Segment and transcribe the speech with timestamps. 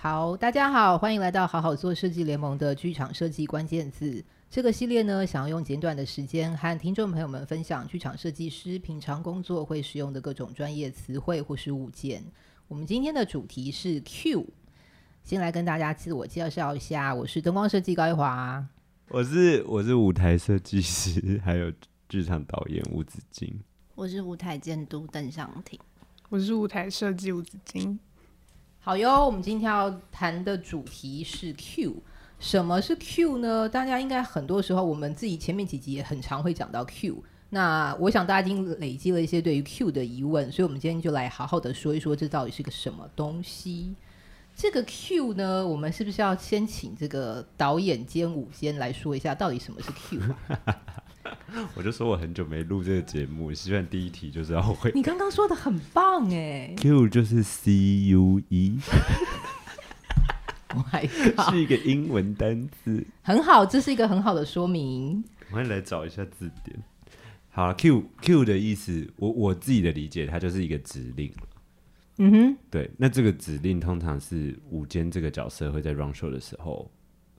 [0.00, 12.22] 好，大家好，欢迎来到好好做设计联盟的剧场设计关键字这个系列呢，想要用简短的时间和听众朋友们分享剧场设计师平常工作会使用的各种专业词汇或是物件。
[12.68, 14.46] 我们今天的主题是 Q，
[15.24, 18.62] 先来跟大家自我介绍一下，我是灯光设计高一华，
[19.08, 21.72] 我是我是舞台设计师，还有
[22.10, 23.58] 剧场导演吴子金，
[23.94, 25.80] 我是舞台监督邓尚婷，
[26.28, 27.98] 我是舞台设计吴子金。
[28.80, 32.02] 好哟，我们今天要谈的主题是 Q。
[32.38, 33.66] 什么是 Q 呢？
[33.66, 37.24] 大家应该很多时候，我们自己前面几集也很常会讲到 Q。
[37.50, 43.94] 那我想大家已经累积了一些对于 Q 的疑问，所以我们今天就来好好的说一说，这到底是个什么东西？
[44.54, 50.20] 这个 Q 呢，我们是不是要先请这个导演兼舞监来说一下，到底什么是 Q？
[51.74, 54.90] 我就说我很久没录这个节目，希望第一题就是要会。
[54.94, 58.78] 你刚刚说的很棒哎，Q 就是 C U E，
[61.50, 65.22] 是一个英文单词，很好，这是一个很好的说明。
[65.50, 66.82] 我们来找一下字典。
[67.58, 71.32] 好，Q Q 的意思，我我自己的理解，它就是一个指令。
[72.18, 76.88] 嗯哼，对，那这个指令通常是午间这个角色会在 run show 的时候。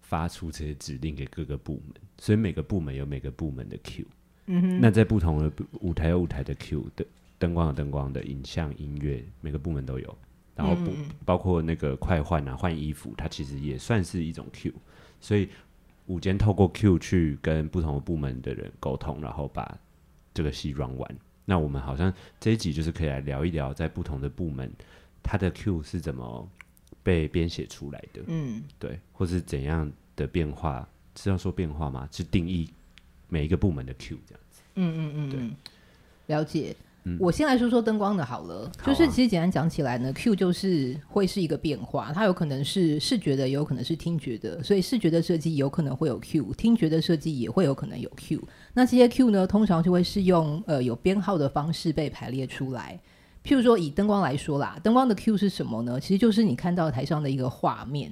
[0.02, 4.06] 发出这些指令给各个部门，所以每个部门有每个部门的 Q。
[4.47, 7.06] 嗯哼，那在不同的舞台有舞台的 Q 的
[7.38, 10.17] 灯光有灯光的影像音乐，每个部门都有。
[10.56, 10.92] 然后不
[11.23, 14.73] 包括那个快换啊换衣服，它其实也算是一种 Q。
[15.22, 15.47] 所以
[16.08, 19.80] 午间透过 Q 去跟不同的部门的人沟通，然后把
[20.40, 21.18] 这个戏 run 完。
[21.44, 24.72] 那我们好像这一集就是可以来聊一聊，在不同的部门，
[25.22, 26.50] 它的 Q 是怎么。
[27.02, 32.08] 被编写出来的，嗯，对，或是怎样的变化是要说变化吗？
[32.12, 32.69] 是定义
[33.30, 36.75] 每一个部门的 Q 这样子，嗯嗯嗯，对，了解。
[37.04, 48.42] 嗯，我先来说说灯光的好了，就是其实简单讲起来呢，Q 就是会是一个变化，它有可能是视觉的，也有可能是听觉的，所以视觉的设计有可能会有 Q，听觉的设计也会有可能有 Q。
[48.74, 53.00] 那这些 Q 呢，通常就会是用呃有编号的方式被排列出来。
[53.42, 55.98] 譬如说，以灯光来说啦，灯光的 Q 是什么呢？
[56.00, 58.12] 其实就是你看到台上的一个画面，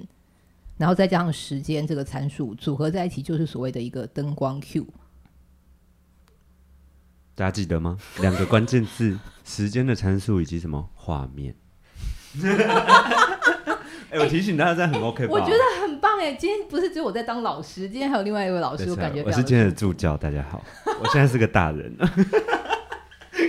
[0.78, 4.86] 然后再加上时间这个参数组合在一起，就是所谓的一个灯光 Q。
[7.38, 7.96] 大家记得吗？
[8.20, 11.54] 两个关键字：时间的参数以及什么画面。
[14.10, 15.32] 哎、欸，我提醒大家，这样很 OK 吧？
[15.32, 16.32] 我觉得很棒哎！
[16.34, 20.16] 今天不是只有我在当老师，今天还有另外一位老师，我感觉我是今天的助教。
[20.16, 20.64] 大家好，
[20.98, 21.96] 我现在是个大人。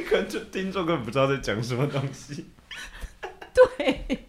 [0.08, 2.46] 可能就、听众根本不知道在讲什么东西。
[3.54, 4.28] 对，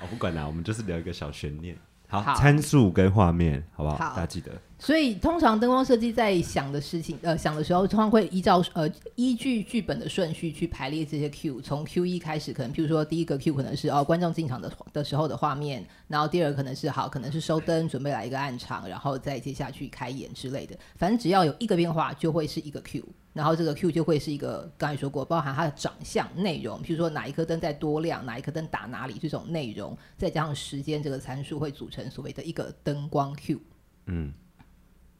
[0.00, 1.76] 我不管啦，我们就是聊一个小悬念。
[2.08, 3.96] 好，参数跟画面，好不好？
[3.96, 4.52] 好，大家记得。
[4.78, 11.60] 所以，通常灯光设计在想的事情，呃，想的时候，通常会依照呃依据剧本的顺序去排列这些 Q。
[11.62, 20.76] 从 Q 一开始，可能譬如说第一个 Q 可能是哦观众进场的的时候的画面，然后第二个可能是好，可能是收灯准备来一个暗场，然后再接下去开演之类的。
[20.96, 23.02] 反正只要有一个变化，就会是一个 Q。
[23.32, 33.60] 然后这个 Q 就会是一个刚才说过，包含它的长相、内容，譬如说哪一颗灯在多亮，哪一颗灯打哪里，这种内容，再加上时间这个参数，会组成所谓的一个灯光 Q。
[34.06, 34.32] 嗯，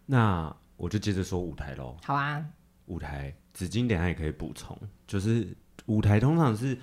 [0.07, 1.97] 那我就接着说舞台喽。
[2.03, 2.45] 好啊，
[2.87, 5.47] 舞台紫金等下也可以补充，就是
[5.87, 6.79] 舞台通常是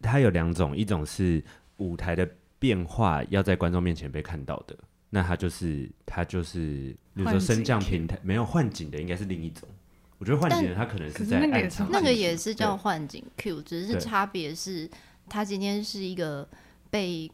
[0.00, 1.42] 它有两种，一种是
[1.78, 2.28] 舞台的
[2.58, 4.76] 变化要在观众面前被看到的，
[5.10, 9.68] 那它就是它就是，比如说升降平台没有换景的，应该是另一种。
[10.18, 14.90] 我觉得换景，它可能是在暗场，那个也是叫幻景 Q，只是差别是，
[15.28, 16.48] 它今天是一个
[16.90, 17.30] 被，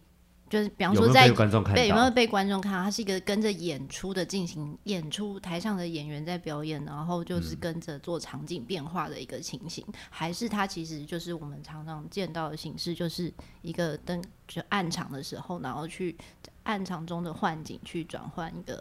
[0.55, 16.15] 就是比方说在被观众看到，有没有被观众看到，它是一个跟着演出的进行演出，台上的演员在表演，然后就是跟着做场景变化的一个情形，嗯、还是他其实就是我们常常见到的形式，就是一个灯就暗场的时候，然后去
[16.63, 18.81] 暗场中的幻景去转换一个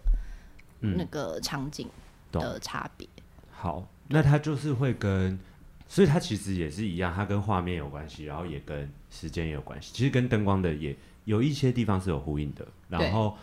[0.80, 1.90] 那个场景
[2.32, 3.08] 的差别。
[3.18, 3.88] 嗯、好。
[4.10, 5.40] 那它就是会跟，
[5.88, 9.92] 所以它其实也是一样，它跟画面有关系，然后也跟时间也有关系。
[9.94, 12.68] 其实跟灯光的也有一些地方是有呼应的。
[12.88, 13.38] 然后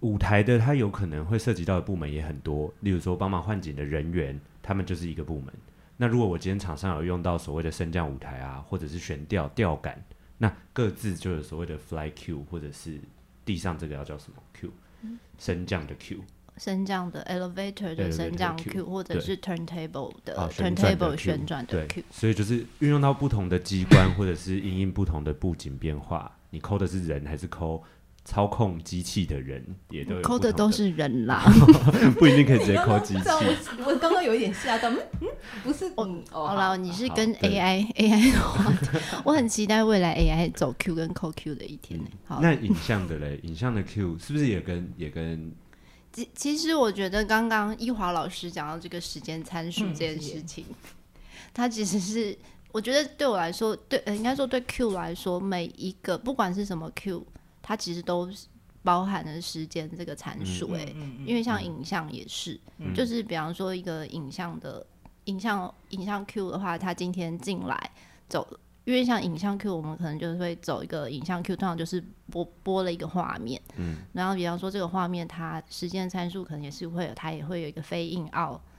[0.00, 5.52] 舞台的它有可能会涉及到的部门也很多，例如说帮忙换景的人员，他们就是一个部门。
[5.96, 10.04] 那如果我今天场上有用到所谓的升降舞台啊，或者是悬吊吊杆，
[10.38, 13.00] 那各自就有所谓的 fly Q，或者是
[13.44, 14.70] 地上这个要叫什么 Q，
[15.38, 16.18] 升降的 Q。
[16.56, 27.82] 升降的 elevator 的升降 Q，, 或者是 turntable 的、哦、turntable 旋转的 Q，所以就是运用到不同的机关，或者是因应不同的布景变化，你抠的是人还是抠？
[28.26, 31.44] 操控机器的人也都有抠的都是人啦，
[32.18, 33.20] 不一定可以直接抠机器。
[33.26, 35.28] 我 我刚刚有一点吓到，嗯嗯，
[35.62, 38.72] 不是，嗯，好了，你是跟 AI AI 的话，
[39.26, 42.06] 我很期待未来 AI 走 Q 跟抠 Q 的一天呢。
[42.24, 45.52] 好， 那影像的嘞，影像的 Q 是不是也跟也跟？
[46.10, 50.64] 其其实我觉得刚刚一华老师讲到这个时间参数这件事情，
[51.52, 52.34] 它其实是
[52.74, 57.24] 我觉得对我来说，对，应该说对 Q 来说，每一个不管是什么 Q。
[57.62, 58.28] 它其实都
[58.82, 60.84] 包含了时间这个参数，哎，
[61.24, 64.86] 因为像影像也是，嗯、就是比方说一个影像的
[65.24, 67.90] 影像影像 Q 的话，它今天进来
[68.28, 68.46] 走，
[68.84, 78.28] 因为像影像 Q，我们可能就会走一个影像 Q，通常就是播播了一个画面，嗯，然后比方说这个画面它时间参数可能也是会有，它也会有一个 fade in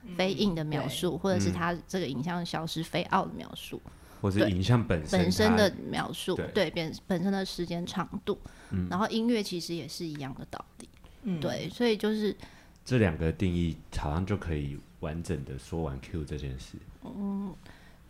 [0.07, 3.81] out，fade in 的描述，或者是它这个影像消失 fade out 的描述。
[4.21, 8.39] 或是影像本身本身的描述，对，本本身的时间长度，
[8.71, 10.89] 嗯，然后音乐其实也是一样的道理，
[11.23, 12.35] 嗯，对，所以就是
[12.83, 17.53] 这两个定义好像就可以完整的说完 Q 这件事，嗯，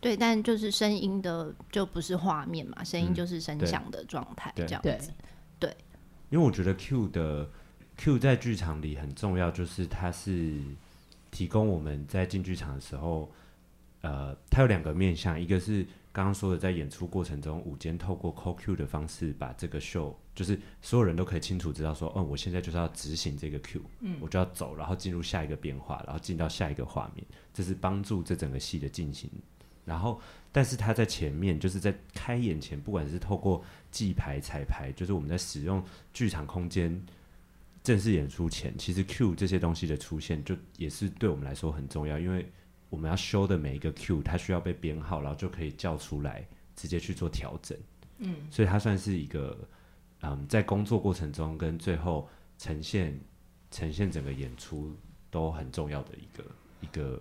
[0.00, 5.12] 对，但就是声音的就不是画面嘛，声音就是声响的状态，这样子，
[5.58, 5.76] 对，
[6.30, 7.50] 因为我觉得 Q 的
[7.98, 10.54] Q 在剧场里很重要，就是它是
[11.36, 13.30] 提供我们在进剧场的时候。
[14.02, 29.28] 呃，它有两个面向，一个是刚刚说的，在演出过程中，舞间透过 call Q 的方式，把这个 show，，就是所有人都可以清楚知道说，嗯，我现在就是要执行这个 Q，嗯，我就要走，然后进入下一个变化，然后进到下一个画面，这是帮助这整个戏的进行。
[29.84, 30.20] 然后，
[30.52, 37.04] 但是他在前面，就是在开演前，不管是透过记牌、彩排，就是我们在使用剧场空间
[37.86, 42.50] 正式演出前，其实 Q 这些东西的出现，就也是对我们来说很重要，因为。
[42.88, 46.46] 我们要修的每一个 Q，它需要被编号，然后就可以叫出来，
[46.76, 47.76] 直接去做调整。
[48.18, 49.58] 嗯，所以它算是一个，
[50.22, 53.18] 嗯，在工作过程中跟最后呈现
[53.72, 54.94] 呈现整个演出
[55.32, 56.44] 都很重要的一个
[56.80, 57.20] 一个。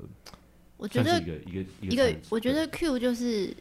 [0.77, 3.51] 我觉得一个一个一个，我觉得 Q 就是，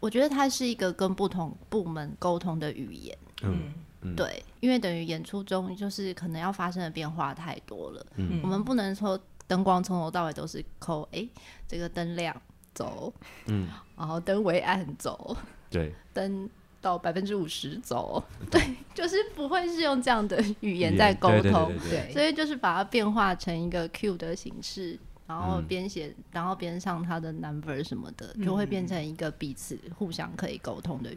[0.00, 3.16] 我觉得它是一个跟不同部门沟通的语言。
[3.42, 3.72] 嗯，
[4.02, 4.14] 嗯。
[4.16, 8.06] 对，因为等于演出中就是可能要发生的变化太多了。
[8.16, 9.18] 嗯，我们不能说。
[9.48, 11.30] 灯光从头到尾都是抠，哎、欸，
[11.66, 12.36] 这个灯亮
[12.74, 13.10] 走，
[13.46, 13.66] 嗯，
[13.96, 15.34] 然后灯微暗走，
[15.70, 16.46] 对，灯
[16.82, 18.60] 到百分之五十走， 对，
[18.94, 31.10] 就是不会是用这样的语言在沟通，对，所以就是把它变化成一个 Q 的形式，然后编写，嗯、然后编上它的 number 什么的，就会变成一个彼此互相可以沟通的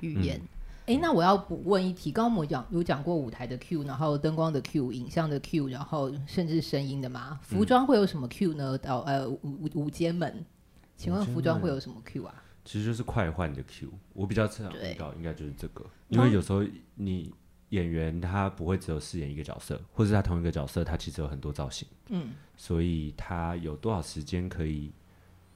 [0.00, 0.36] 语言。
[0.38, 0.48] 嗯
[0.86, 7.38] 哎，那我要补问一题，刚刚我讲有讲过舞台的 Q，然后灯光的 Q，影像的 Q，然后甚至声音的嘛？
[7.42, 8.76] 服装会有什么 Q 呢？
[8.78, 10.44] 到呃舞舞舞监们，
[10.96, 12.42] 请问服装会有什么 Q 啊？
[12.64, 16.64] 其实就是快换的 Q，我比较常遇到应该就是这个，因为有时候
[16.96, 17.32] 你
[17.68, 24.92] 演员他不会只有饰演一个角色，或者他同一个角色他其实有很多造型，嗯，所以他有多少时间可以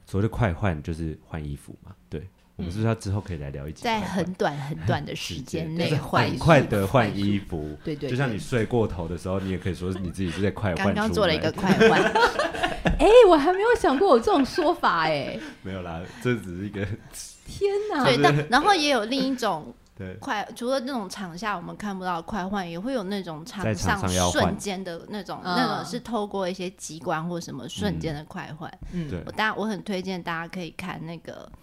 [0.06, 2.28] 所谓的快换，就是换衣服嘛，对。
[2.56, 3.82] 我们是不是要之后可以来聊一集？
[3.82, 7.76] 在很短很短的时间 内换，很快的换衣服。
[7.82, 10.86] 对对，就像你睡过头的时候，你也可以说你自己是在快换。
[10.86, 12.00] 刚刚做了一个快换。
[13.00, 15.36] 哎，我还没有想过有这种说法哎。
[15.62, 16.86] 没有啦，这只是一个。
[17.44, 18.04] 天哪！
[18.04, 19.74] 对，但然后也有另一种
[20.20, 28.72] 快，除了那种场下我们看不到快换，也会有那种场上瞬间的那种，那种是透过一些机关或什么瞬间的快换。
[28.92, 29.20] 嗯，对。
[29.26, 31.50] 我大家我很推荐大家可以看那个。《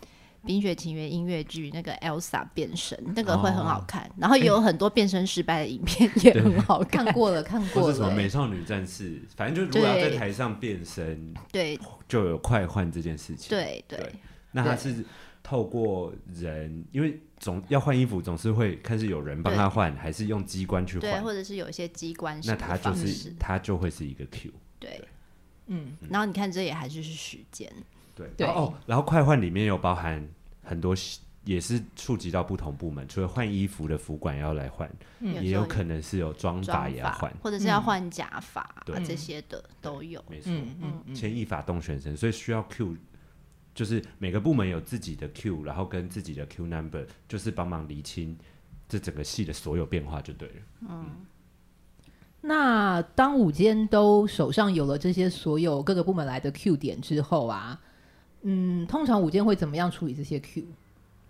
[0.46, 7.06] 冰雪奇缘》音乐剧那个 Elsa 变身，那个会很好看，哦、然后也有很多变身失败的影片，也很好看。
[7.06, 7.88] 看过了，看过了。
[7.88, 13.50] 或是什么美少女战士，反正就如果要在台上变身，对，就有快换这件事情。
[13.50, 14.14] 对对，对。
[14.52, 15.06] 那他是
[15.44, 22.40] 透过人，因为总要换衣服，总是会看是有人帮他换，还是用机关去换，对，或者是有一些机关。
[22.46, 24.52] 那他就是他就会是一个 Q。
[24.80, 25.08] 对，
[25.68, 27.72] 嗯，然后你看这也还是是时间。
[28.38, 30.28] 对，哦，然后快换里面有包含
[30.64, 30.96] 很多，
[31.44, 34.88] 也是触及到不同部门，除了换衣服的服管要来换，
[35.20, 39.04] 也有可能是有妆发也要换，或者是要换假发，对。
[39.04, 40.24] 这些的都有。
[40.30, 42.96] 没错，嗯，牵一发动全身，所以需要 Q，
[43.74, 48.38] 就是每个部门有自己的 Q，然后跟自己的 Q number，就是帮忙厘清
[48.88, 50.56] 这整个戏的所有变化就对了。
[50.90, 51.06] 嗯，
[52.42, 57.82] 那当舞间都手上有了这些所有各个部门来的 Q 点之后啊。
[58.42, 60.64] 嗯，通常舞监会怎么样处理这些 Q？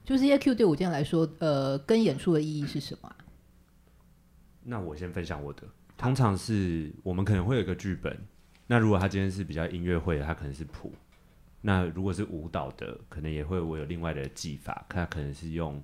[0.03, 3.15] 就这些 Q 对舞监来说，呃，跟演出的意义是什么？
[4.63, 5.63] 那我先分享我的，
[5.97, 8.17] 通常是我们可能会有一个剧本。
[8.67, 10.93] 那如果他今天是比较音乐会的，他可能是谱。
[11.61, 15.81] 那如果是舞蹈的，可能也会我有另外的技法，他可能是用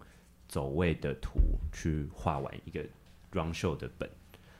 [0.48, 1.39] 走位的图
[1.72, 2.81] 去画完一个
[3.31, 4.10] run show 的本。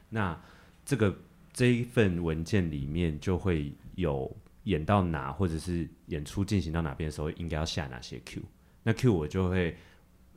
[0.09, 0.39] 那
[0.86, 1.15] 这个
[1.51, 4.36] 这一份文件里面就会有
[4.67, 8.41] 演到哪，或者是演出进行到哪边的时候，应该要下哪些 Q。
[8.83, 9.75] 那 Q 我就会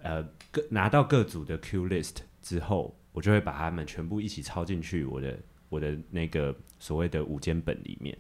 [0.02, 0.22] 呃
[0.52, 8.16] 各拿到各组的 Q list 之后，我就会把它们全部一起抄进去我的我的那个所谓的五间本里面。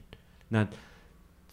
[0.48, 0.68] 那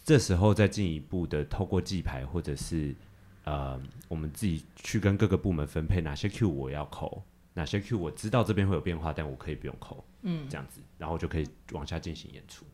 [0.03, 2.95] 这时候再进一步的透过记牌，或者是
[3.43, 7.23] 呃，我们自己去跟各个部门分配哪些 Q 我要扣，
[7.53, 12.65] 哪些 Q 我知道这边会有变化，但我可以不用扣，嗯，这样子，然后就可以往下进行演出。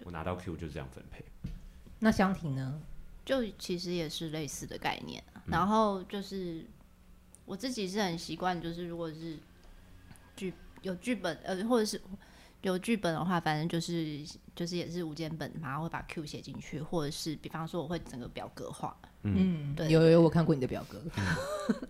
[0.00, 1.24] 对，我拿到 Q 就这样分配。
[1.98, 2.80] 那湘婷呢？
[3.24, 6.64] 就其实也是类似的概念，然后就是
[7.44, 9.38] 我自己是很习惯，就是如果是
[10.34, 10.52] 剧
[10.82, 12.00] 有剧本，呃，或者是。
[12.62, 14.22] 有剧本的话，反正就是
[14.54, 18.94] 就是也是无间本，然后会把 Q 写进去，或者是比方说我会整个表格化。
[19.22, 21.02] 嗯，对，有有我看过你的表格。
[21.16, 21.24] 嗯、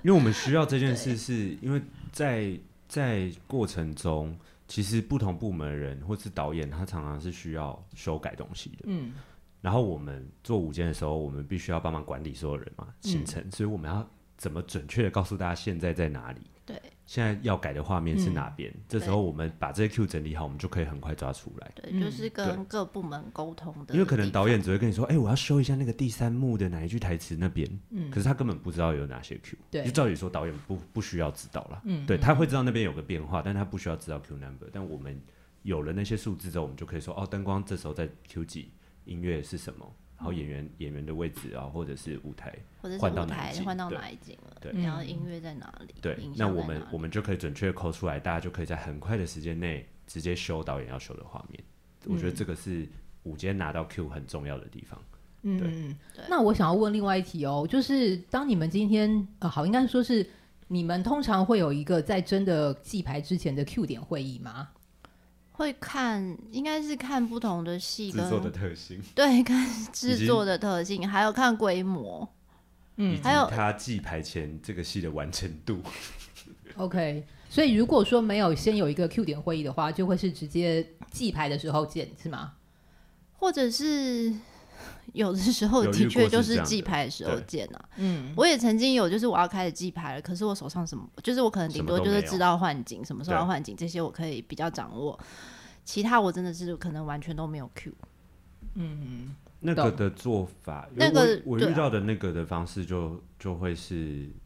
[0.04, 4.38] 因为我们需要这件事，是因为在在过程中，
[4.70, 8.84] 其实不同部门的人或是导演，他常常是需要修改东西的。
[8.84, 9.12] 嗯，
[9.60, 16.40] 然后我们做舞间的时候，我们必须要帮忙管理所有人嘛，行程，嗯、所以我们要怎么准确的告诉大家现在在哪里？
[16.64, 16.80] 对。
[17.10, 18.70] 现在要改的画面是哪边？
[18.70, 21.68] 嗯、这时候我们把这些 Q 整理好，我们就可以很快抓出来。
[21.74, 23.92] 对，就是跟各部门沟通的。
[23.92, 29.58] 因为可能导演只会跟你说：“哎、欸，我要修一下那个第三幕的哪一句台词那边。”嗯，可是他根本不知道有哪些 Q。
[29.72, 31.82] 对，就照理说导演不不需要知道了。
[31.84, 34.68] 嗯，对，他会知道那边有个变化，但他不需要知道 Q number。
[34.72, 35.20] 但我们
[35.62, 38.70] 有了那些数字之后，我们就可以说：“哦，灯光这时候在 Q 几，
[39.04, 44.54] 音乐是什么？”然后演员演员的位置啊，或者是舞台，或者是舞台换到哪一景了？
[44.60, 45.94] 对，然后音乐在哪里？
[46.02, 51.64] 对，那我们我们就可以准确抠出来，大家就可以在很快的时间内直接修导演要修的画面。
[52.04, 52.86] 我觉得这个是
[53.22, 55.02] 午间拿到 Q 很重要的地方。
[55.40, 56.22] 嗯，对。
[56.28, 60.28] 那我想要问另外一题哦，就是当你们今天呃，好，应该说是
[60.68, 64.68] 你们通常会有一个在真的记牌之前的 Q 点会议吗？
[65.60, 72.26] 会看，应该是看不同的戏跟制作的特性，对， 看制作的特性，还有看规模，
[72.96, 75.82] 嗯，还有他记牌前这个戏的完成度。
[76.76, 82.54] OK，所以如果说没有先有一个 Q 点会议的话，就会是直接记牌的时候见，是吗？
[83.34, 84.32] 或者是？
[85.12, 95.18] 有的时候的确就是记牌的时候见啊，嗯，我也曾经有，就是我要开始记牌了，可是我手上什么，就是我可能顶多就是知道换景，什么时候要换景，这些我可以比较掌握，
[95.84, 97.92] 其他我真的是可能完全都没有 Q。
[98.74, 103.96] 嗯，那个的做法，那个我遇到的那个的方式就就会是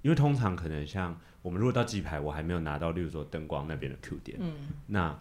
[0.01, 4.53] 因为通常可能像我们如果到记牌，我还没有拿到，例如说灯光那边的 Q 点，嗯，
[4.87, 5.19] 那。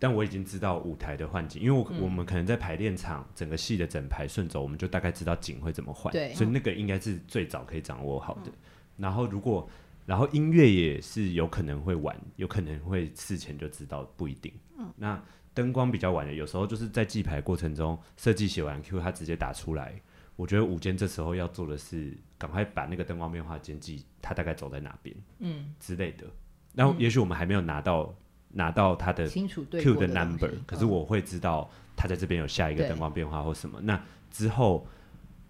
[0.00, 8.42] 但我已经知道舞台的换景，因为我、嗯、我们可能在排练场整个戏的整排顺走，我们就大概知道景会怎么换，所以那个应该是最早可以掌握好的。
[8.46, 8.52] 嗯、
[8.96, 9.68] 然后如果
[10.06, 14.52] 然后音乐也是有可能会晚，有可能会事前就知道，不一定。
[14.78, 15.20] 嗯、那
[15.52, 20.00] 灯光比较晚的，有时候就是在记牌过程中设计写完 Q，他直接打出来。
[20.36, 26.24] 我觉得午间这时候要做的是赶快把那个灯光变化监记，他大概走在哪边，嗯之类的。
[26.72, 28.14] 然后也许我们还没有拿到。
[28.50, 33.80] 拿到他的 Q 的 number，可是我会知道他在这边有下一个灯光变化或什么。
[33.82, 34.86] 那之后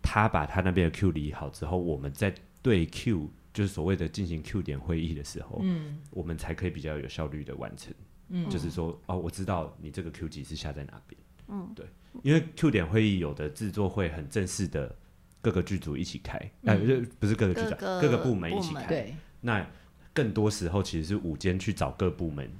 [0.02, 7.95] 他把他那边的 Q 理好之后，我们在对 Q，就是所谓的进行 Q 点会议的时候，嗯，我们才可以比较有效率的完成。
[8.31, 11.21] 嗯，就是说哦，我知道你这个 Q 级是下在哪边。
[11.49, 11.87] 嗯，对，
[12.23, 14.95] 因为 Q 点会议有的制作会很正式的
[15.40, 16.76] 各个剧组一起开，哎，
[17.19, 18.87] 不是各个剧组，各个部门一起开。
[18.87, 19.67] 对，那
[20.12, 22.50] 更多时候其实是午间去找各部门。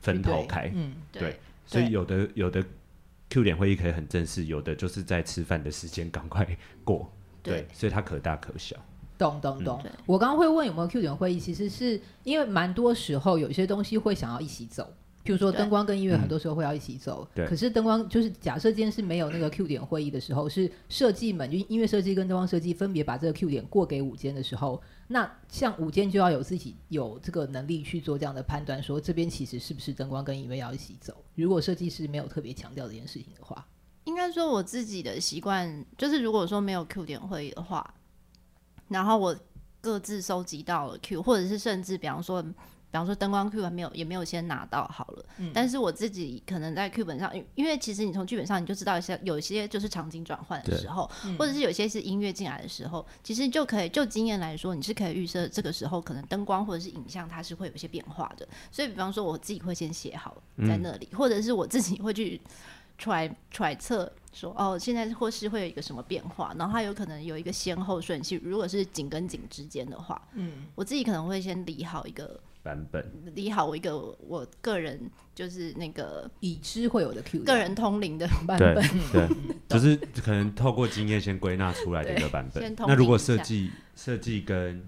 [0.00, 2.64] 分头开，嗯，对，所以有的有的
[3.28, 6.46] Q 点会议可以很正式，有的就是在吃饭的时间赶快
[6.84, 7.10] 过，
[7.42, 8.76] 对，所以它可大可小。
[9.18, 9.80] 懂懂懂。
[9.84, 14.92] 嗯、我刚刚会问有没有 Q 点会议，其实是因为蛮多时候有些东西会想要一起走。
[15.30, 17.46] 譬如说灯光跟音乐很多时候会要一起走，对。
[17.46, 31.14] 可是灯光就是假设今天是没有那个 Q 点会议的时候，是设计们就音乐设计跟灯光设计分别把这个 Q 点过给舞间的时候，那像舞间就要有自己有这个能力去做这样的判断，说这边其实是不是灯光跟音乐要一起走。
[31.36, 33.64] 如果设计师没有特别强调这件事情的话，
[34.06, 37.94] 应该说我自己的习惯就是，如果说没有 Q 点会议的话，
[38.88, 39.36] 然后我
[39.80, 42.44] 各自收集到了 Q，或者是甚至比方说。
[42.90, 58.48] 比方说灯光 Q 还没有也没有先拿到好了，嗯、但是我自己可能在剧本上，因为其实你从剧本上你就知道一些有一些就是场景转换的时候，对或者是有些是音乐进来的时候，其实就可以就经验来说，你是可以预设这个时候可能灯光或者是影像它是会有一些变化的。
[58.72, 62.40] 所以比方说我自己会先写好在那里，嗯、或者是我自己会去
[62.98, 68.40] 揣 揣测说哦，现在或是会有一个什么变化，然后它有可能有一个先后顺序。
[68.44, 72.40] 如果是景跟景之间的话，嗯，我自己可能会先理好一个。
[72.62, 75.00] 版本理好我一个我个人
[75.34, 78.74] 就是那个已知会有的 Q 个人通灵的版本，
[79.12, 79.28] 对，
[79.68, 82.76] 就是可能透过经验先归纳出来的一个版本。
[82.80, 84.82] 那如果设计设计跟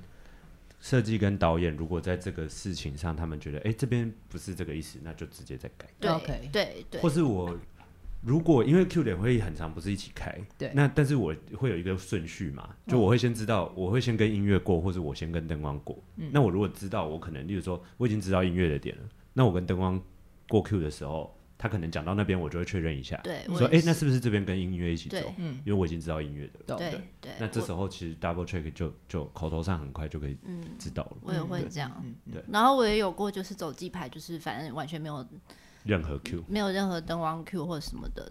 [0.80, 5.86] 设计跟导演如果在这个事情上，他们觉得哎、欸、这边不是这个意思，那就直接再改。
[6.00, 7.56] 对对对，对或是我。
[8.22, 16.00] 如果因为 Q 点会议很长，不是一起开，对，那但是我会有一个顺序嘛，就我会先知道，我会先跟音乐过，或者我先跟灯光过。
[16.16, 19.02] 嗯，那我如果知道，我可能，例如说，我已经知道音乐的点了，
[19.32, 20.00] 那我跟灯光
[20.48, 25.18] 过 Q 的时候，他可能讲到那边，我就会确认一下，对，说，哎，那是不是这边跟音乐一起走？
[25.38, 27.32] 嗯，因为我已经知道音乐的，对对。
[27.40, 30.38] 那这时候其实 double check 就就口头上很快就可以
[30.78, 31.16] 知道了。
[31.22, 31.90] 我也会这样，
[32.32, 32.40] 对。
[32.48, 35.26] 然后我也有过，就是走记牌，就是反正完全没有
[35.84, 38.30] 任何 Q，没有任何灯光 Q 或者什么的。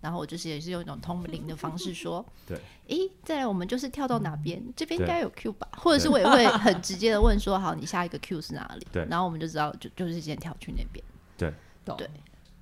[0.00, 2.58] 然后我就是也是用一种通灵的方式说， 对，
[2.88, 5.68] 诶，再来我们就是跳到哪边，这边应该有 Q 吧？
[5.76, 8.86] 或者是我也会很直接的问说，好，你下一个 Q 是哪里？
[8.90, 11.04] 对，然后我们就知道就就是先跳去那边。
[11.38, 11.54] 对，
[11.96, 12.10] 对，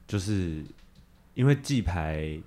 [0.06, 0.62] 就是
[1.32, 2.38] 因为记牌，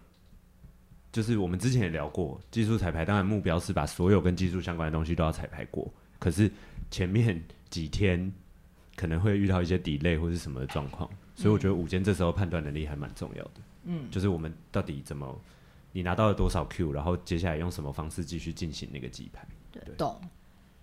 [1.11, 5.91] 就是我们之前也聊过，技术彩排，当然目标是把所有跟技术相关的东西都要彩排过。
[6.19, 6.51] 可是
[6.91, 8.31] 前面几天
[8.95, 13.51] 可能会遇到一些 delay 或是什么的状况，所以我觉得午间这时候判断能力还蛮重要的。
[13.85, 15.39] 嗯，就是我们到底怎么，
[15.91, 19.45] 你拿到了多少 Q，然后接下来用什么方式继续进行那个记牌？
[19.71, 20.19] 对，懂。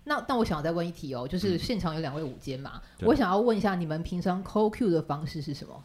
[0.03, 5.83] 那那我想要再问一题哦，就是现场有两位午间嘛，嗯、我想要问一下你们平常扣 Q 的方式是什么？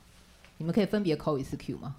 [0.57, 1.97] 你们可以分别扣一次 Q 吗？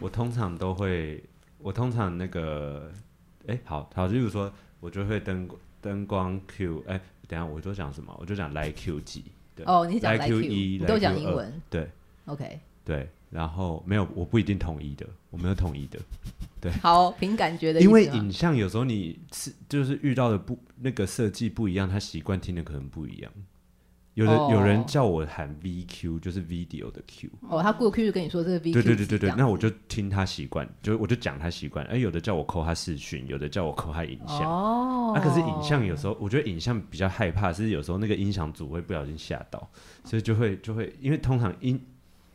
[0.00, 1.24] 我通常都会，
[1.58, 2.92] 我通常那个，
[3.46, 5.48] 哎、欸，好好，例如说，我就会灯
[5.80, 8.14] 灯光 Q，哎、欸，等下我就讲什么？
[8.20, 9.24] 我就讲来 Q 几？
[9.54, 11.62] 对哦，你讲来 Q 一，你都讲英文？
[11.70, 11.88] 对
[12.26, 13.08] ，OK，对。
[13.30, 15.98] 然后没有，我不一定统一的，我没有统一的，
[16.60, 16.70] 对。
[16.80, 17.80] 好，凭感觉的。
[17.80, 23.32] 因为影像有时候你是就是遇到的不那个设计不一样，他习惯听的可能不一样。
[24.14, 27.28] 有的、哦、有人叫我喊 VQ，就是 video 的 Q。
[27.48, 28.72] 哦，他过 Q 就跟你说这个 VQ。
[28.72, 31.84] 对对对对对，那我就听他习惯，就我就讲他习惯。
[31.86, 34.42] 哎，有的叫我扣他视讯，有的叫我扣他影像。
[34.42, 35.12] 哦。
[35.14, 39.68] 那、啊、可是影像有时候，我觉得影像比较害怕，是有时候那个音响组会不小心吓到，
[40.04, 41.80] 所以就会就会，因为通常音。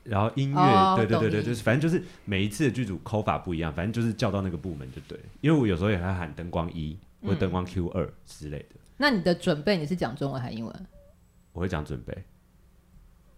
[0.05, 5.19] 然后音乐，哦、对对对对，就是反正就是每一次的剧组抠法不一样，反正就是叫到那个部门就对。
[5.41, 8.65] 因为我有时候也会喊灯光一或灯光 Q 二之类的。
[8.71, 10.87] 嗯、那你的准备你是讲中文还是英文？
[11.59, 12.17] 我会讲准备。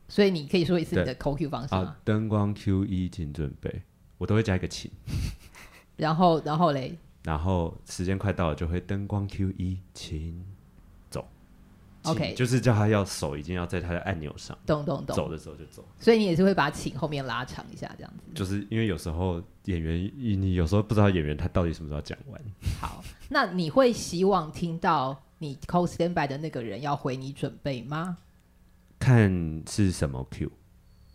[0.07, 1.81] 所以你可以说一次你的扣 Q 方式吗？
[1.81, 3.81] 啊，灯光 Q 一，请准备。
[4.19, 4.91] 我都会加一个请。
[5.97, 6.95] 然后，然后嘞？
[7.23, 10.45] 然后时间快到了，就会灯光 Q 一，请
[11.09, 11.27] 走。
[12.03, 15.83] OK，就是叫他要手已经要在他的按钮上，咚咚咚，走的时候就走。
[15.99, 18.23] 所以你也是会把请后面拉长一下，这样子。
[18.35, 22.39] 就是因为有时候演员，你有时候不知道演员他到底什么时候讲完。
[22.79, 28.19] 好，那你会希望听到你 call standby 的那个人要回你准备吗？
[28.99, 30.51] 看是什么 Q，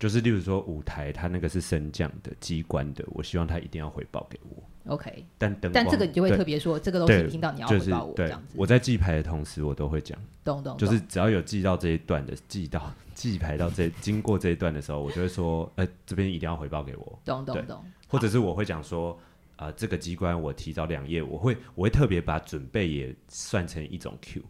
[0.01, 4.93] 就是例如说舞台，他那个是升降的机关的，我希望他一定要回报给我。
[4.93, 8.57] OK，但灯但这个你就会特别说，这个东西听到你要回报我这样子。
[8.59, 10.77] 我在记牌的同时，我都会讲，懂懂。
[10.77, 17.17] 就是只要有记到这一段的，记到记牌到这经过这一段的时候，我就会说，呃，这边一定要回报给我。
[17.25, 17.85] 懂懂懂。
[18.09, 19.17] 或者是我会讲说，
[19.57, 24.43] 啊，这个机关我提早两页，我会我会特别把准备也算成一种 Q。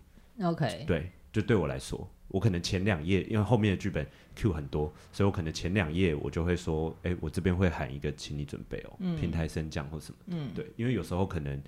[0.42, 2.09] OK，对，就对我来说。
[2.29, 11.62] 我可能前两页，因为后面的剧本 Q 很多，所以我可能前两页我就会说，哎、欸，我这边会喊一个，请你准备哦，嗯、平台升降或什么，嗯，对，因为有时候可能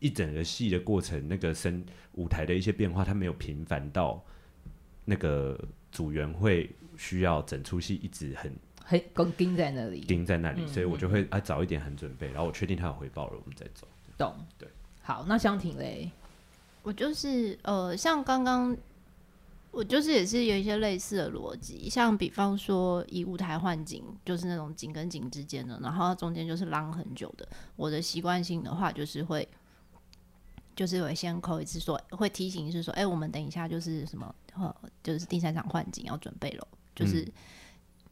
[0.00, 1.84] 一整个戏的过程，那个升
[2.14, 4.24] 舞台的一些变化，它没有频繁到
[5.04, 8.56] 那个组员会需要整出戏一直很
[9.14, 13.86] 很盯在那里，盯在那里，嗯、所以我就会啊早一点很准备，然后我确定他有回报了，我们再走。
[14.16, 14.68] 懂，对，
[15.02, 16.10] 好，那香婷嘞，
[16.82, 18.76] 我就是呃，像刚刚。
[19.70, 27.46] 我就是也是有一些类似的逻辑，像比方说以舞台换景，就是那种景跟景之间的，然后中间就是浪很久的。
[27.76, 29.46] 我的习惯性的话就是会，
[30.74, 37.30] 就是会先扣一次说，会提醒是说，哎、欸，我们等一下就是什么，呃，就是第三场换景要准备了，就是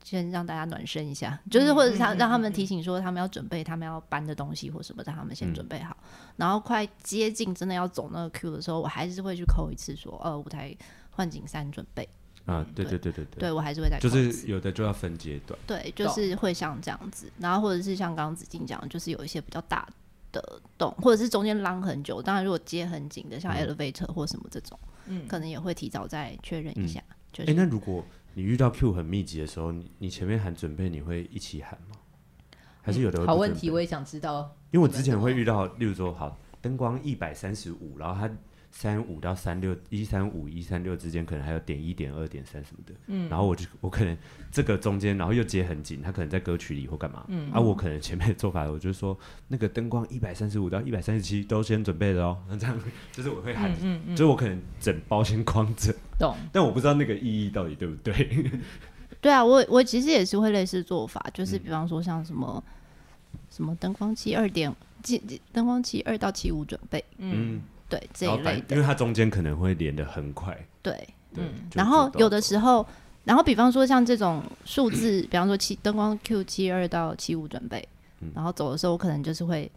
[0.08, 5.96] 先让大家暖身一下，就是或者是让让他们提醒说他们要准备他们要搬的东西或什么，让他们先准备好。
[6.00, 10.72] 嗯、然后快接近真的要走那个 Q 的时候，我还是会去扣一次说，呃，舞台
[11.10, 12.08] 换景三准备。
[12.44, 19.88] 啊，对对对对对，对我还是会再就是有的就要分阶段，对，就是会像这样子，然后或者是像刚刚子静讲的，就是有一些比较大
[20.30, 27.02] 的洞，或者是中间拉很久，当然如果接很紧的，像 elevator 或什么这种，嗯，可能也会提早再确认一下。
[27.32, 28.04] 就是欸，那如果
[28.36, 31.96] 你遇到 Q 很密集的时候，你你前面喊准备，你会一起喊吗？
[32.82, 33.26] 还是有的、嗯？
[33.26, 38.32] 好问题，我也想知道，因为我之前会遇到，例如说，好灯光一百三十五，然后它。
[38.78, 44.14] 三五到三六，一三五一三六之间可能还有点一点二点三什么的，嗯，然后我就我可能
[44.52, 52.78] 这个中间，然后又接很紧，他可能在歌曲里或干嘛，嗯，而、啊、我可能前面的做法，我就说那个灯光一百三十五到一百三十七都先准备了哦，那这样
[53.12, 58.50] 就是我会喊，嗯嗯，嗯，就是我可能整包先框着，懂，但我不知道那个意义到底对不对？
[59.22, 62.62] 对啊，我我其实也是会类似做法，就是比方说像什么、
[63.32, 64.70] 嗯、什么灯光器二点，
[65.50, 67.62] 灯光器二到七五准备，嗯。
[67.86, 70.52] 嗯对这一类的，因为它中间可能会连的很快。
[70.82, 70.92] 对，
[71.32, 71.54] 对嗯。
[71.72, 72.84] 然后有的时候，
[73.22, 77.88] 然后比方说像这种数字，比方说七灯光 Q 七二到七五准备、
[78.20, 79.70] 嗯，然后走的时候，我可能就是会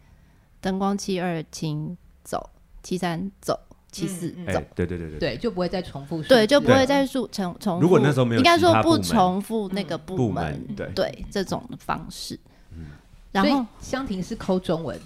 [0.60, 2.50] 灯光七二请走，
[2.82, 3.56] 七三走，
[3.92, 4.60] 七四走。
[4.74, 6.20] 对对对对对，就不会再重复。
[6.24, 7.82] 对，就不会再数重重复。
[7.82, 10.44] 如果那时候没有，应该说不重复那个部门。
[10.52, 12.36] 嗯、部门对对，这种方式。
[12.72, 12.86] 嗯。
[13.30, 14.98] 然后香婷是抠中文。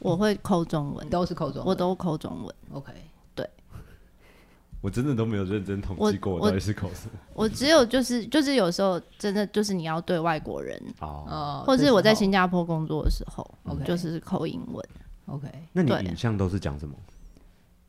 [0.00, 2.54] 我会抠中文，都是抠中文，我都抠中文。
[2.72, 2.92] OK，
[3.34, 3.48] 对，
[4.80, 7.12] 我真的都没有认真统计过，我到底是抠什么。
[7.34, 14.88] 我只有就是就是有时候真的就是你要对外国人哦，或是我在新加坡工作的时候，OK，就是抠英文。
[15.26, 16.94] OK，那你影像都是讲什么？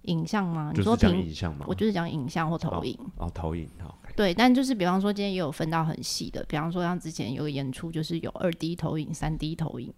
[0.04, 0.72] 影像吗？
[0.74, 1.66] 你说讲影像吗？
[1.68, 2.98] 我就是讲影像或投影。
[3.18, 4.00] 哦，投影好。
[4.16, 9.94] 对，但就是比方说今天也有分到很细的，比方说像之前有个演出，就是有二 D 投影、三 D 投影。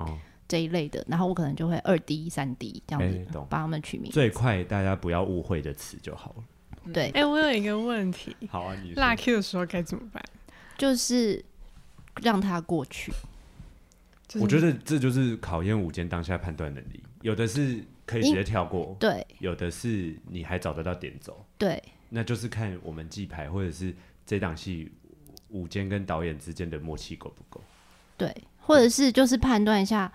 [0.52, 4.12] 哦这一类的，然后我可能就会二 D、三 D 这样子帮他们取名。
[4.12, 6.92] 最快大家不要误会的词就好了。
[6.92, 8.36] 对，哎、欸，我有一个问题。
[8.52, 10.22] 好啊，你拉 Q 的时候该怎么办？
[10.78, 11.42] 就是
[12.22, 13.14] 让他过去。
[14.36, 17.02] 我觉得这就是考验舞间当下判断能力。
[17.22, 21.82] 有的是可以直接跳过，对；有的是你还找得到点走，对。
[22.10, 24.92] 那就是看我们记牌或者是这档戏
[25.50, 27.62] 舞间跟导演之间的默契够不够。
[28.18, 30.12] 对，或者是就是判断一下。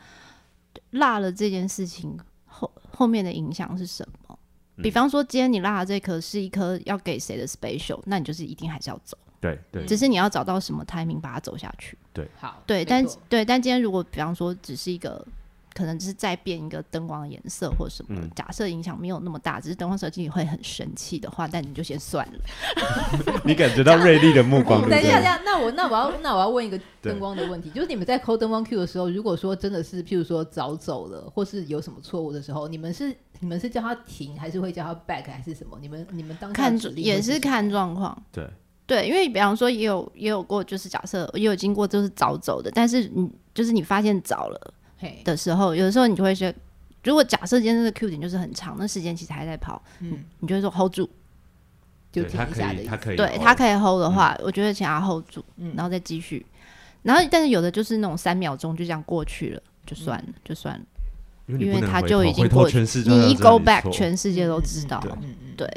[0.90, 4.38] 落了这件事情后后面的影响是什么？
[4.82, 9.16] 比方说，今天你落的这颗是一颗要给谁的 special，那你就是一定还是要走。
[9.40, 11.96] 对对，只是你要找到什么 timing 把它走下去。
[12.12, 15.26] 对，好，对，但对，但今天如果比方说只是一个。
[15.76, 22.40] 可能只是再变一个灯光的颜色或什么，嗯、假设影响没有那么大，只是灯光设计会很生气的话，但你就先算了。
[23.44, 24.80] 你感觉到锐利的目光。
[24.88, 35.76] 等一下，等下，那我那我要那我要问一个灯光的问题，就是你们在抠灯光 Q 的时候，如果说真的是譬如说早走了，或是有什么错误的时候，你们是你们是叫他停，还是会叫他 back，还是什么？
[35.78, 38.16] 你们你们当看也是看状况。
[38.32, 38.48] 对
[38.86, 44.74] 对，因为比方说也有也有过，就是假设也有经过就是早走的，但是你就是你发现早了。
[45.24, 46.52] 的时候，有的时候你就会说，
[47.04, 51.08] 如果假设今天这个 Q 点就是很长，那时间其实还在跑，嗯，你就会说 hold 住，
[52.10, 52.88] 就停一下的意思。
[52.88, 56.44] 他可以，对他可以 hold 的话，嗯、我觉得请他 hold 住，嗯，然后再继续。
[57.02, 65.00] 然后，但是有的就是那种三秒钟就这样过去了，就算了，嗯、就算了，因为他就已经过去，你一 go back，全世界都知道。
[65.56, 65.70] 对，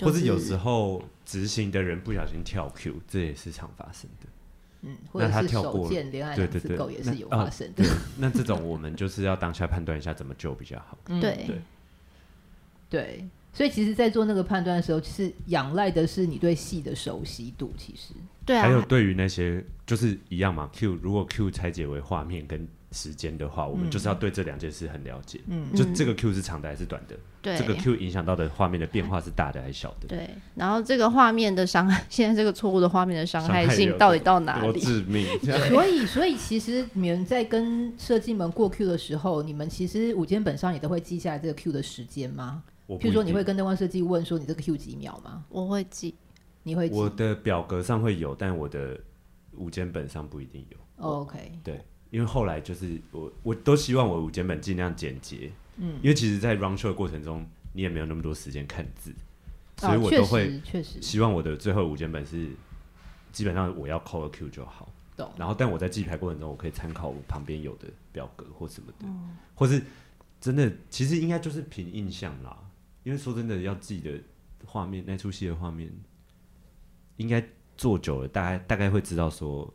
[0.00, 4.26] 或者有时候执行的人不小心跳 Q，这也是常发生的。
[4.82, 7.84] 嗯，或者是手贱恋爱两次够也是有发生的。
[8.18, 10.98] 那这种我们就是要当下判断一下怎么救比较好。
[11.06, 11.60] 对对
[12.88, 17.72] 对，所以其实，在做那个判断的时候，其实仰赖的是你对戏的熟悉度。
[17.76, 22.66] 其实，对啊，还有对于那些就是一样嘛，Q 如果 Q 拆解为画面跟。
[22.96, 25.38] 时间的话，我们就是要对这两件事很了解。
[25.46, 27.14] 嗯，就这个 Q 是长的还是短的？
[27.42, 30.08] 对，这个 Q 影响到的画面的变化是大的还是小的？
[30.08, 34.80] 对，然后这个画面的伤害，现在这个错误的画面的伤害性到底到哪里？
[34.80, 35.26] 致命。
[35.68, 42.62] 所以，所以其实你们在跟设计们过 Q 的时候，你们其实五间本上也都会记下来这个 Q 的时间吗？
[42.88, 45.44] 譬如说，你会跟灯光设计问说你这个 Q 几秒吗？
[45.48, 46.14] 我会记，
[46.62, 46.94] 你会记？
[46.94, 48.98] 我的表格上会有，但我的
[49.56, 50.78] 五间本上不一定有。
[50.98, 51.84] Oh, OK，对。
[52.10, 59.12] 因为后来就是我，我都希望我五简本尽量简洁，嗯，因为其实，在 run show 的过程中，你也没有那么多时间看字，
[59.76, 62.50] 所以我都会确实希望我的最后五简本是
[63.32, 65.30] 基本上我要扣个 Q 就好，懂。
[65.36, 69.82] 然后，但我在记牌过程中，我可以参考我旁边有的表格或什么的，嗯，或是
[70.40, 72.56] 真的，其实应该就是凭印象啦。
[73.02, 74.18] 因为说真的，要记的
[74.64, 75.92] 画面那出戏的画面，
[77.16, 77.44] 应该
[77.76, 79.72] 做久了，大概大概会知道说。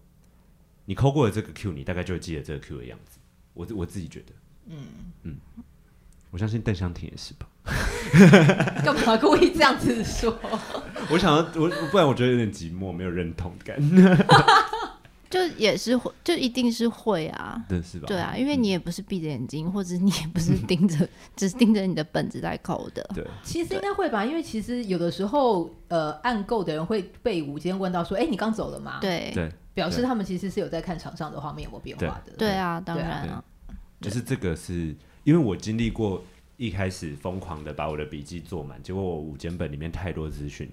[0.91, 3.17] 你抠过了这个 Q，你大概就会记得这个 Q 的样子。
[3.53, 4.33] 我我自己觉得，
[4.67, 4.77] 嗯
[5.23, 5.37] 嗯，
[6.31, 7.47] 我相信邓香婷也是吧。
[8.83, 10.37] 干嘛故意这样子说？
[11.09, 13.77] 我想要我，不然我觉得有点寂寞，没有认同感。
[15.31, 18.05] 就也是会，就一定是会啊，对是吧？
[18.07, 23.01] 对啊，因为你也不是闭着眼睛，嗯、或者你也不是 盯着，只是盯着你的本子在扣的。
[23.15, 32.31] 对，其实应该会吧，因为其实有的时候，呃，按购的人会被午间问到说：“哎、欸，你刚走了吗？”对对，表示他们其实是有在看场上的画面有没有变化的。
[32.37, 33.43] 对，对啊，当然啊，
[34.01, 36.21] 就是这个是因为我经历过
[36.57, 40.69] 一开始疯狂的把我的笔记做满，结果我午间本里面太多资讯。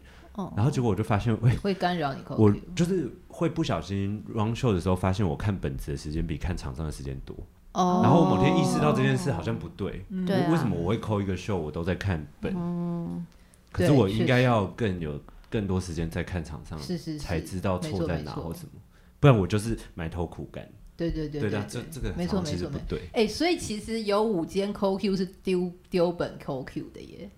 [0.57, 2.21] 然后结果我就发现，会会干扰你。
[2.37, 7.35] 我就是会不小心 run show 的时候，发现我看本子的时间比看场上的时间多。
[7.73, 8.01] 哦。
[8.03, 10.05] 然后我某天意识到这件事好像不对。
[10.27, 10.37] 对。
[10.51, 12.55] 为什么我会扣一个 show，我都在看本？
[12.57, 13.27] 嗯。
[13.73, 18.73] 可是我应该要更有更多时间在看场上，是是，才知道错在哪或什么。
[19.19, 20.69] 不然我就是埋头苦干。
[20.97, 21.51] 对对对对。
[21.69, 23.03] 这这个没错没错不对。
[23.13, 27.31] 哎，所以其实有五间抠 Q 是丢丢本抠 Q 的耶。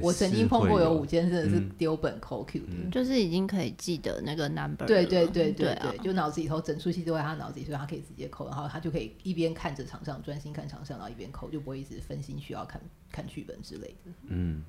[0.00, 4.86] 我曾经碰过有五间真的是丢本抠 Q 的，嗯、就是已经可以记得那个 number。
[4.86, 14.12] 对对对对对，就脑子里头整出戏都在他脑子里，所以他可以直接扣，然后他就可以一边看着场上专心看场上，然后一边扣，就不会一直分心需要看看剧本之类的。
[14.28, 14.62] 嗯，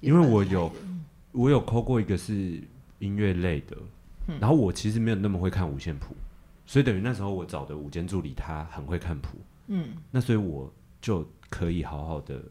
[0.00, 0.70] 因为我有
[1.32, 2.60] 我有抠过一个是
[2.98, 3.76] 音乐类的，
[4.28, 6.14] 嗯、然后我其实没有那么会看五线谱，
[6.66, 12.42] 所以等于那时候我找的五间助理他很会看谱，嗯，那所以我就可以好好的，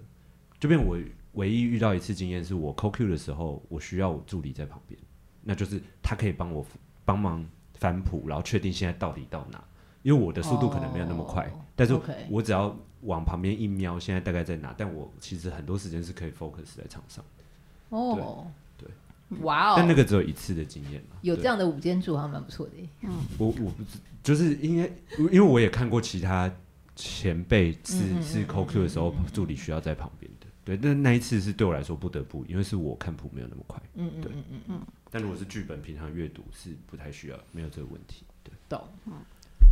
[0.59, 0.97] 就变我。
[1.33, 4.99] 唯一遇到一次经验是我抠 Q 的时候，我需要我助理在旁边，
[5.41, 6.65] 那就是他可以帮我
[7.05, 9.63] 帮忙翻谱，然后确定现在到底到哪。
[10.03, 11.97] 因为我的速度可能没有那么快，oh, 但是
[12.29, 14.75] 我只要往旁边一瞄，现在大概在哪？
[14.77, 17.23] 但我其实很多时间是可以 focus 在场上。
[17.87, 18.45] 哦，
[18.77, 18.89] 对，
[19.39, 19.73] 哇哦！
[19.77, 22.73] 但那个只有一次的经验嘛，有这样的午间助还蛮不错的。
[23.03, 26.53] 嗯，我我不是就是因为因为我也看过其他
[26.97, 30.29] 前辈是、嗯、是抠 Q 的时候，助理需要在旁边。
[30.65, 33.81] 对，但那一次是对我来说不得不，因为是我看谱没有那么快。
[33.95, 34.81] 嗯嗯嗯嗯嗯。
[35.11, 38.23] 但如果是剧本，平常阅读是不太需要，没有这个问题。
[38.43, 38.81] 对，懂。
[39.05, 39.13] 嗯，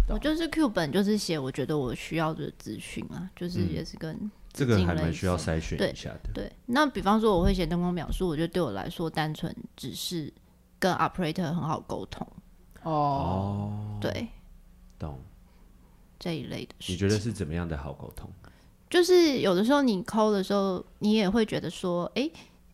[0.09, 6.31] 我就是 Q 本，就是写我觉得我需要的资讯啊，就是也是跟这个还蛮需要筛选一下的。
[6.33, 10.31] 对，那比方说我会写灯光描述，我觉得对我来说单纯只是
[10.77, 12.27] 跟 operator 很好沟通。
[12.83, 13.97] 哦。
[14.01, 14.27] 对。
[14.99, 15.17] 懂。
[16.19, 16.91] 这一类的事。
[16.91, 18.29] 你觉得是怎么样的好沟通？
[18.91, 22.31] 就是有的时候你抠的时候，你也会觉得说，哎、欸，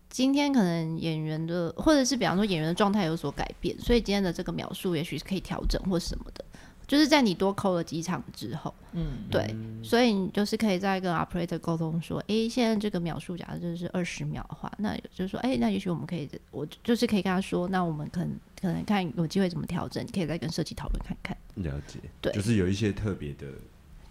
[0.10, 6.44] 今天可能演员的，或者是比方说演员的状态有所改变，所以今天的这个描述也许是可以调整或什么的。
[6.88, 21.38] 就是在你多抠了几场之后，嗯，对，嗯、所以你就是可以再跟 operator 沟通说，哎、欸，现在这个描述假设就是二十秒的话，那就是说，哎、欸，那也许我们可以，我就是可以跟他说，那我们可能可能看有机会怎么调整，可以再跟设计讨论看看。
[21.56, 23.46] 了解，对，就是有一些特别的。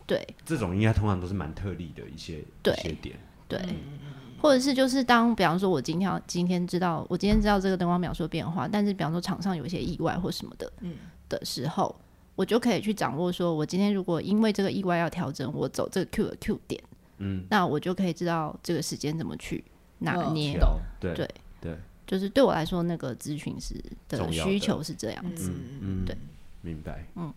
[0.06, 10.94] 对，这种应该通常都是蛮特例的一些对一些点，对，嗯、或者是就是当比方说，我今天今天知道我今天知道这个灯光描述变化，但是比方说场上有一些意外或什么的，嗯，
[11.28, 11.94] 的时候，
[12.34, 16.82] 我就可以去掌握说，我今天如果因为这个意外要调整，我走这个 Q 的 Q 点，
[17.18, 19.64] 嗯，那我就可以知道这个时间怎么去
[19.98, 21.28] 拿捏，哦、对对。
[21.58, 21.74] 对，
[22.06, 23.74] 就是对我来说，那个咨询师
[24.08, 26.16] 的需求是这样子，嗯，对，
[26.60, 27.32] 明白，嗯。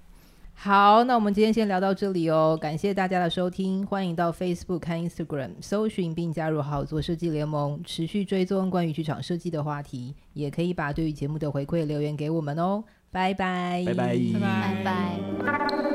[0.61, 15.88] 好，那我们今天先聊到这里哦，感谢大家的收听，欢迎到 Facebook 看 Instagram 搜寻并加入好好做设计联盟，持续追踪关于剧场设计的话题，也可以把对于节目的回馈留言给我们哦，拜拜，拜拜，拜拜。